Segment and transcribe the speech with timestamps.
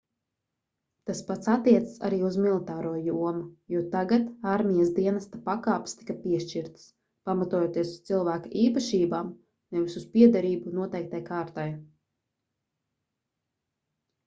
[1.09, 6.87] tas pats attiecas arī uz militāro jomu jo tagad armijas dienesta pakāpes tika piešķirtas
[7.31, 9.29] pamatojoties uz cilvēka īpašībām
[9.77, 11.67] nevis uz piederību noteiktai kārtai